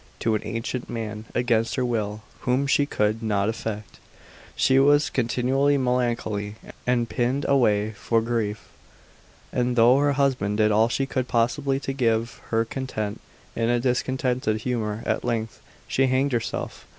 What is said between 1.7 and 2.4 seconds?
her will,